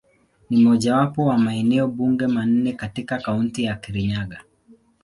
Ni 0.49 0.63
mojawapo 0.63 1.25
wa 1.25 1.37
maeneo 1.37 1.87
bunge 1.87 2.27
manne 2.27 2.73
katika 2.73 3.17
Kaunti 3.17 3.63
ya 3.63 3.75
Kirinyaga. 3.75 4.43